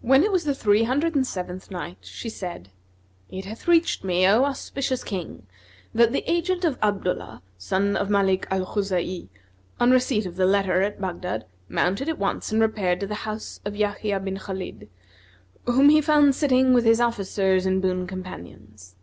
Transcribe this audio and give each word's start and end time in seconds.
When 0.00 0.24
it 0.24 0.32
was 0.32 0.42
the 0.42 0.56
Three 0.56 0.82
Hundred 0.82 1.14
and 1.14 1.24
Seventh 1.24 1.70
Night, 1.70 1.98
She 2.00 2.28
said, 2.28 2.70
It 3.30 3.44
hath 3.44 3.68
reached 3.68 4.02
me, 4.02 4.26
O 4.26 4.42
auspicious 4.42 5.04
King, 5.04 5.46
that 5.94 6.10
the 6.12 6.28
agent 6.28 6.64
of 6.64 6.80
Abdullah, 6.82 7.44
son 7.56 7.94
of 7.96 8.10
Malik 8.10 8.48
al 8.50 8.66
Khuza'i, 8.66 9.28
on 9.78 9.92
receipt 9.92 10.26
of 10.26 10.34
the 10.34 10.46
letter 10.46 10.82
at 10.82 11.00
Baghdad, 11.00 11.46
mounted 11.68 12.08
at 12.08 12.18
once 12.18 12.50
and 12.50 12.60
repaired 12.60 12.98
to 12.98 13.06
the 13.06 13.22
house 13.22 13.60
of 13.64 13.76
Yahya 13.76 14.18
bin 14.18 14.38
Khбlid, 14.38 14.88
whom 15.66 15.90
he 15.90 16.00
found 16.00 16.34
sitting 16.34 16.74
with 16.74 16.84
his 16.84 17.00
officers 17.00 17.66
and 17.66 17.80
boon 17.80 18.08
companions. 18.08 18.96